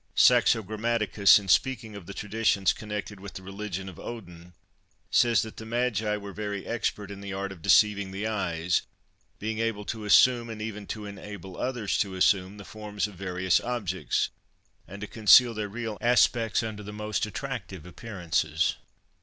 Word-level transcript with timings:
Saxo 0.15 0.63
Grammaticus, 0.63 1.37
in 1.37 1.47
speaking 1.47 1.95
of 1.95 2.07
the 2.07 2.13
traditions 2.15 2.73
connected 2.73 3.19
with 3.19 3.35
the 3.35 3.43
religion 3.43 3.87
of 3.87 3.99
Odin, 3.99 4.53
says 5.11 5.43
that 5.43 5.57
"the 5.57 5.63
magi 5.67 6.17
were 6.17 6.33
very 6.33 6.65
expert 6.65 7.11
in 7.11 7.21
the 7.21 7.33
art 7.33 7.51
of 7.51 7.61
deceiving 7.61 8.09
the 8.09 8.25
eyes, 8.25 8.81
being 9.37 9.59
able 9.59 9.85
to 9.85 10.03
assume, 10.03 10.49
and 10.49 10.59
even 10.59 10.87
to 10.87 11.05
enable 11.05 11.55
others 11.55 11.99
to 11.99 12.15
assume, 12.15 12.57
the 12.57 12.65
forms 12.65 13.05
of 13.05 13.13
various 13.13 13.59
objects, 13.59 14.31
and 14.87 15.01
to 15.01 15.07
conceal 15.07 15.53
their 15.53 15.69
real 15.69 15.99
aspects 16.01 16.63
under 16.63 16.81
the 16.81 16.91
most 16.91 17.27
attractive 17.27 17.85
appearances." 17.85 18.77